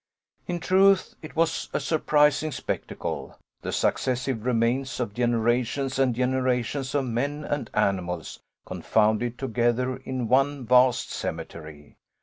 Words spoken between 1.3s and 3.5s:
was a surprising spectacle,